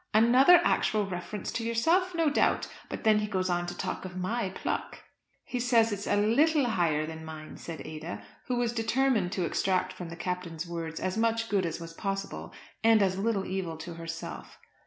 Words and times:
"Another 0.15 0.59
actual 0.63 1.05
reference 1.05 1.51
to 1.51 1.63
yourself, 1.63 2.15
no 2.15 2.31
doubt. 2.31 2.67
But 2.89 3.03
then 3.03 3.19
he 3.19 3.27
goes 3.27 3.51
on 3.51 3.67
to 3.67 3.77
talk 3.77 4.03
of 4.03 4.17
my 4.17 4.49
pluck." 4.49 5.03
"He 5.43 5.59
says 5.59 5.91
it's 5.91 6.07
a 6.07 6.15
little 6.15 6.65
higher 6.65 7.05
than 7.05 7.23
mine," 7.23 7.55
said 7.57 7.85
Ada, 7.85 8.23
who 8.47 8.55
was 8.55 8.73
determined 8.73 9.31
to 9.33 9.45
extract 9.45 9.93
from 9.93 10.09
the 10.09 10.15
Captain's 10.15 10.65
words 10.67 10.99
as 10.99 11.19
much 11.19 11.49
good 11.49 11.67
as 11.67 11.79
was 11.79 11.93
possible, 11.93 12.51
and 12.83 13.03
as 13.03 13.19
little 13.19 13.45
evil 13.45 13.77
to 13.77 13.93
herself. 13.93 14.57